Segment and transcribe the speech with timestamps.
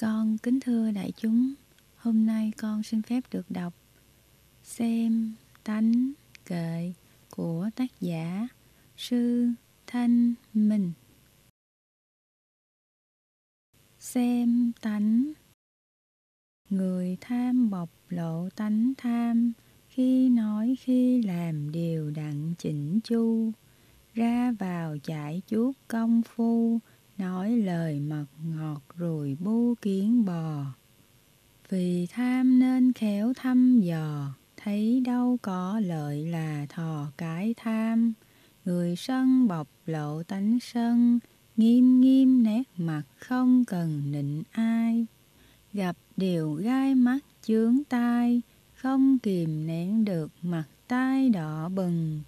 [0.00, 1.54] Con kính thưa đại chúng,
[1.96, 3.74] hôm nay con xin phép được đọc
[4.62, 5.34] Xem
[5.64, 6.12] tánh
[6.44, 6.92] kệ
[7.30, 8.48] của tác giả
[8.96, 9.48] Sư
[9.86, 10.92] Thanh Minh.
[13.98, 15.32] Xem tánh
[16.70, 19.52] Người tham bộc lộ tánh tham
[19.88, 23.52] Khi nói khi làm điều đặng chỉnh chu
[24.14, 26.80] Ra vào chạy chuốt công phu
[27.18, 30.64] nói lời mật ngọt rồi bu kiến bò.
[31.68, 38.12] Vì tham nên khéo thăm dò, thấy đâu có lợi là thò cái tham.
[38.64, 41.18] Người sân bộc lộ tánh sân,
[41.56, 45.06] nghiêm nghiêm nét mặt không cần nịnh ai.
[45.72, 48.42] Gặp điều gai mắt chướng tai,
[48.74, 52.20] không kìm nén được mặt tai đỏ bừng.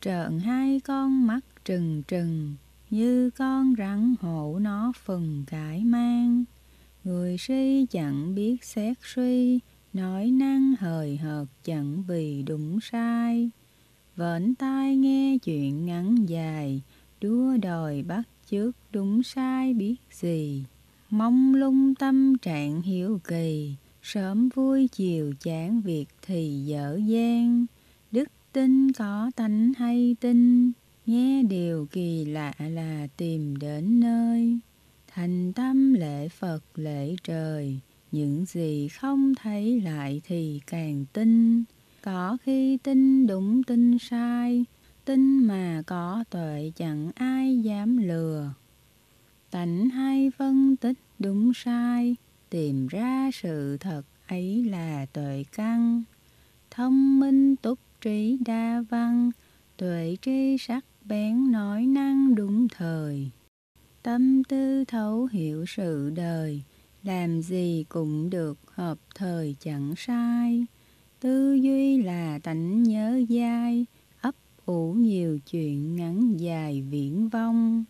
[0.00, 2.54] Trợn hai con mắt trừng trừng,
[2.90, 6.44] như con rắn hổ nó phần cải mang.
[7.04, 9.60] Người si chẳng biết xét suy,
[9.92, 13.50] nói năng hời hợt chẳng vì đúng sai.
[14.16, 16.82] vẫn tai nghe chuyện ngắn dài,
[17.20, 20.64] đua đòi bắt chước đúng sai biết gì.
[21.10, 27.66] Mong lung tâm trạng hiểu kỳ, sớm vui chiều chán việc thì dở dang.
[28.12, 30.72] Đức tin có tánh hay tin,
[31.06, 34.58] Nghe điều kỳ lạ là tìm đến nơi,
[35.08, 37.80] thành tâm lễ Phật lễ trời,
[38.12, 41.64] những gì không thấy lại thì càng tin.
[42.02, 44.64] Có khi tin đúng tin sai,
[45.04, 48.54] tin mà có tuệ chẳng ai dám lừa.
[49.50, 52.16] Tánh hay phân tích đúng sai,
[52.50, 56.02] tìm ra sự thật ấy là tuệ căn.
[56.70, 59.30] Thông minh túc trí đa văn,
[59.76, 63.30] tuệ tri sắc bén nói năng đúng thời.
[64.02, 66.62] Tâm tư thấu hiểu sự đời,
[67.02, 70.66] làm gì cũng được hợp thời chẳng sai.
[71.20, 73.86] Tư duy là tánh nhớ dai,
[74.20, 74.34] ấp
[74.66, 77.84] ủ nhiều chuyện ngắn dài viễn vong.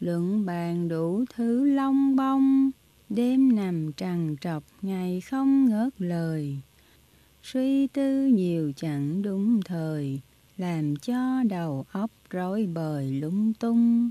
[0.00, 2.70] Luận bàn đủ thứ long bông
[3.08, 6.58] đêm nằm trằn trọc ngày không ngớt lời.
[7.42, 10.20] Suy tư nhiều chẳng đúng thời
[10.56, 14.10] làm cho đầu óc rối bời lung tung.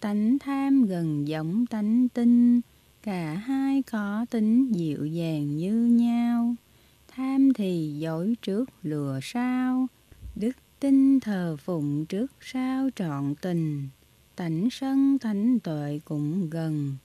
[0.00, 2.60] Tánh tham gần giống tánh tinh,
[3.02, 6.54] cả hai có tính dịu dàng như nhau.
[7.08, 9.86] Tham thì dối trước lừa sao,
[10.36, 13.88] đức tin thờ phụng trước sao trọn tình.
[14.36, 16.96] Tánh sân tánh tuệ cũng gần,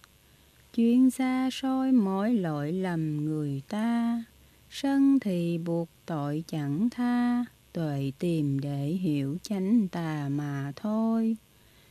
[0.74, 4.24] chuyên xa soi mỗi lỗi lầm người ta.
[4.70, 7.46] Sân thì buộc tội chẳng tha,
[7.80, 11.38] tuệ tìm để hiểu chánh tà mà thôi.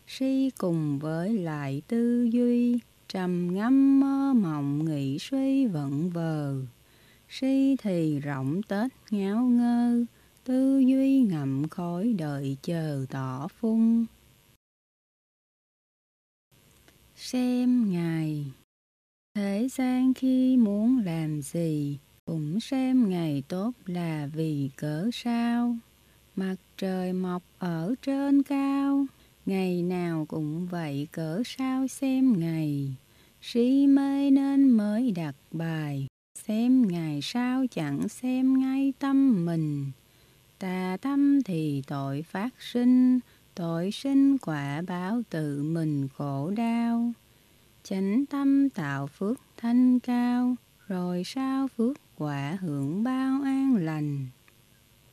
[0.06, 2.78] Si cùng với lại tư duy,
[3.08, 6.62] trầm ngâm mơ mộng nghĩ suy vẫn vờ.
[7.28, 10.04] Si thì rộng tết ngáo ngơ,
[10.44, 14.06] tư duy ngậm khói đợi chờ tỏ phung.
[17.16, 18.44] Xem ngài,
[19.34, 21.98] thế gian khi muốn làm gì?
[22.28, 25.76] Cũng xem ngày tốt là vì cỡ sao?
[26.36, 29.06] Mặt trời mọc ở trên cao.
[29.46, 32.94] Ngày nào cũng vậy cỡ sao xem ngày?
[33.42, 36.06] Si mê nên mới đặt bài.
[36.46, 39.90] Xem ngày sao chẳng xem ngay tâm mình.
[40.58, 43.20] Tà tâm thì tội phát sinh.
[43.54, 47.12] Tội sinh quả báo tự mình khổ đau.
[47.82, 50.56] Chánh tâm tạo phước thanh cao
[50.88, 54.26] rồi sao phước quả hưởng bao an lành.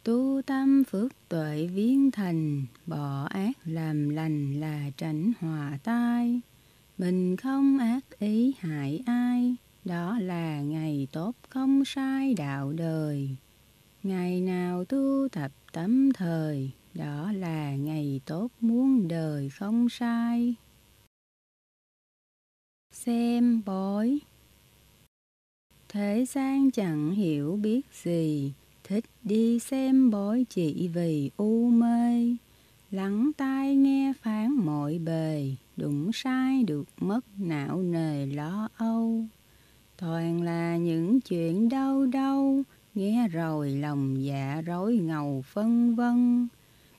[0.03, 6.41] Tu tâm phước tuệ viên thành, bỏ ác làm lành là tránh hòa tai.
[6.97, 9.55] Mình không ác ý hại ai,
[9.85, 13.35] đó là ngày tốt không sai đạo đời.
[14.03, 20.55] Ngày nào tu tập tấm thời, đó là ngày tốt muôn đời không sai.
[22.91, 24.19] Xem bói
[25.95, 28.51] Thế gian chẳng hiểu biết gì,
[28.83, 32.35] thích đi xem bói chỉ vì u mê.
[32.91, 39.25] Lắng tai nghe phán mọi bề, đúng sai được mất não nề lo âu.
[39.97, 42.63] Toàn là những chuyện đau đau,
[42.95, 46.47] nghe rồi lòng dạ rối ngầu phân vân.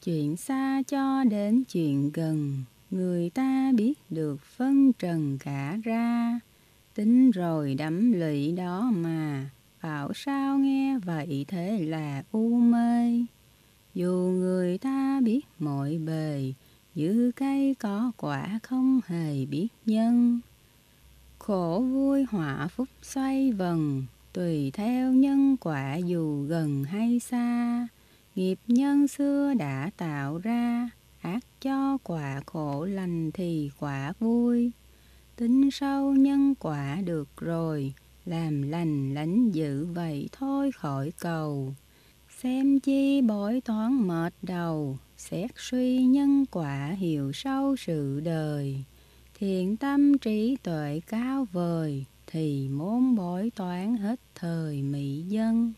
[0.04, 6.40] Chuyện xa cho đến chuyện gần, người ta biết được phân trần cả ra
[6.96, 9.50] Tính rồi đắm lụy đó mà,
[9.82, 13.12] bảo sao nghe vậy thế là u mê.
[13.94, 16.52] Dù người ta biết mọi bề,
[16.94, 20.40] giữ cây có quả không hề biết nhân.
[21.38, 27.88] Khổ vui họa phúc xoay vần, tùy theo nhân quả dù gần hay xa.
[28.34, 30.90] Nghiệp nhân xưa đã tạo ra,
[31.20, 34.72] ác cho quả khổ lành thì quả vui.
[35.37, 37.94] Tính sâu nhân quả được rồi,
[38.25, 41.75] làm lành lãnh dữ vậy thôi khỏi cầu.
[42.43, 48.85] Xem chi bói toán mệt đầu, xét suy nhân quả hiểu sâu sự đời.
[49.38, 55.73] Thiện tâm trí tuệ cao vời, thì môn bói toán hết thời mỹ dân.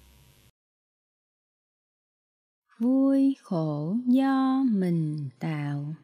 [2.79, 5.95] Vui khổ do mình tạo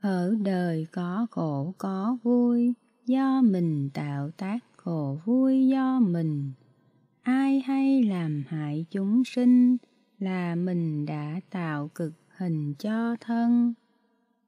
[0.00, 2.74] ở đời có khổ có vui,
[3.06, 6.52] do mình tạo tác khổ vui do mình.
[7.22, 9.76] Ai hay làm hại chúng sinh
[10.18, 13.74] là mình đã tạo cực hình cho thân.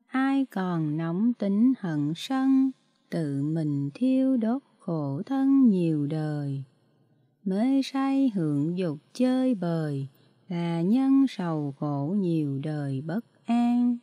[0.06, 2.70] Ai còn nóng tính hận sân,
[3.10, 6.64] tự mình thiêu đốt khổ thân nhiều đời.
[7.44, 10.08] Mê say hưởng dục chơi bời,
[10.48, 13.98] là nhân sầu khổ nhiều đời bất an.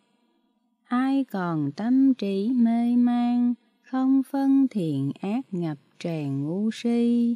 [1.09, 7.35] Ai còn tâm trí mê man, không phân thiện ác ngập tràn ngu si,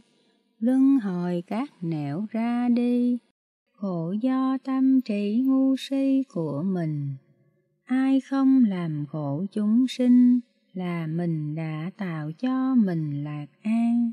[0.60, 3.18] luân hồi các nẻo ra đi,
[3.72, 7.16] khổ do tâm trí ngu si của mình.
[7.86, 10.40] Ai không làm khổ chúng sinh,
[10.74, 14.12] là mình đã tạo cho mình lạc an.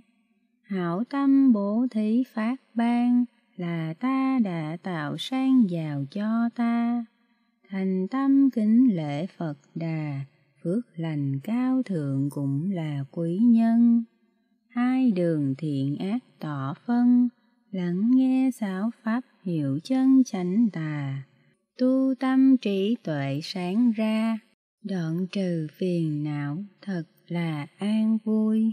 [0.62, 3.24] Hảo tâm bố thí phát ban,
[3.56, 7.04] là ta đã tạo sang giàu cho ta.
[7.72, 10.20] Thành tâm kính lễ Phật Đà,
[10.62, 14.04] phước lành cao thượng cũng là quý nhân.
[14.68, 17.28] Hai đường thiện ác tỏ phân,
[17.70, 21.22] lắng nghe giáo pháp hiểu chân chánh tà.
[21.78, 24.38] Tu tâm trí tuệ sáng ra,
[24.82, 28.72] đoạn trừ phiền não thật là an vui.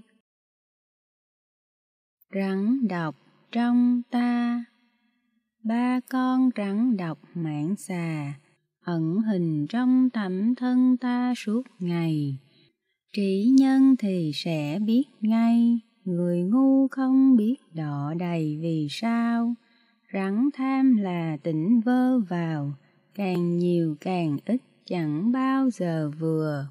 [2.33, 3.15] Rắn độc
[3.51, 4.65] trong ta
[5.63, 8.33] Ba con rắn độc mãn xà,
[8.87, 12.37] ẩn hình trong tẩm thân ta suốt ngày.
[13.13, 19.53] Trí nhân thì sẽ biết ngay, người ngu không biết đọ đầy vì sao.
[20.13, 22.73] Rắn tham là tỉnh vơ vào,
[23.15, 26.67] càng nhiều càng ít chẳng bao giờ vừa.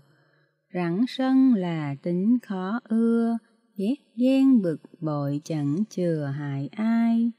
[0.75, 3.39] Rắn sân là tính khó ưa,
[3.77, 7.31] ghét ghen bực bội chẳng chừa hại ai.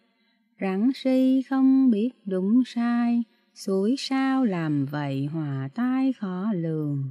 [0.62, 3.24] Rắn si không biết đúng sai,
[3.58, 7.04] suối sao làm vậy hòa tai khó lường.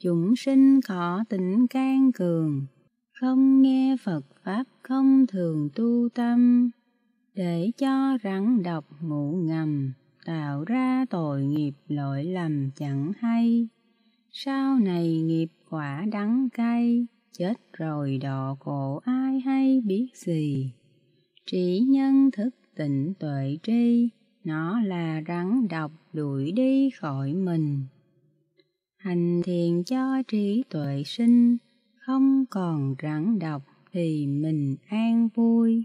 [0.00, 2.66] Chúng sinh khó tính can cường,
[3.20, 6.70] không nghe Phật Pháp không thường tu tâm,
[7.34, 9.92] để cho rắn độc ngủ ngầm,
[10.24, 13.68] tạo ra tội nghiệp lỗi lầm chẳng hay.
[14.30, 17.06] Sau này nghiệp quả đắng cay,
[17.38, 20.72] chết rồi đọ cổ ai hay biết gì.
[21.46, 24.08] Chỉ nhân thức tịnh tuệ tri,
[24.44, 27.86] nó là rắn độc đuổi đi khỏi mình.
[28.96, 31.56] Hành thiền cho trí tuệ sinh,
[31.96, 33.62] không còn rắn độc
[33.92, 35.84] thì mình an vui.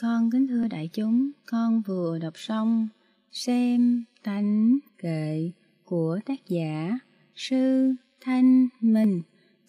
[0.00, 2.88] Con kính thưa đại chúng, con vừa đọc xong
[3.36, 5.50] Xem tánh kệ
[5.84, 6.98] của tác giả
[7.34, 9.22] Sư Thanh Minh.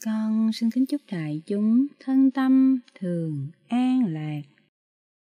[0.05, 4.41] Con xin kính chúc đại chúng thân tâm thường an lạc.